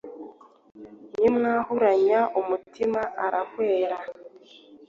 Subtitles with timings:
[1.17, 3.97] rimwahuranya umutima arahwera;